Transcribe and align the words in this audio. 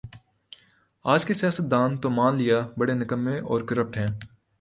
آج 1.05 1.25
کے 1.25 1.33
سیاستدان 1.33 1.97
تو 2.01 2.09
مان 2.09 2.37
لیا 2.37 2.59
بڑے 2.77 2.93
نکمّے 2.93 3.37
اورکرپٹ 3.41 3.97
ہیں 3.97 4.07